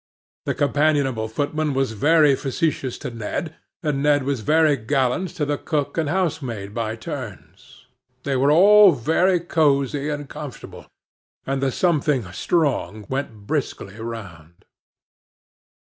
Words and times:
The 0.45 0.55
companionable 0.55 1.27
footman 1.27 1.75
was 1.75 1.91
very 1.91 2.35
facetious 2.35 2.97
to 3.05 3.11
Ned, 3.11 3.55
and 3.83 4.01
Ned 4.01 4.23
was 4.23 4.39
very 4.39 4.75
gallant 4.75 5.29
to 5.35 5.45
the 5.45 5.59
cook 5.59 5.95
and 5.95 6.09
housemaid 6.09 6.73
by 6.73 6.95
turns. 6.95 7.85
They 8.23 8.35
were 8.35 8.49
all 8.49 8.93
very 8.93 9.39
cosy 9.39 10.09
and 10.09 10.27
comfortable; 10.27 10.87
and 11.45 11.61
the 11.61 11.71
something 11.71 12.23
strong 12.31 13.05
went 13.09 13.45
briskly 13.45 13.99
round. 13.99 14.65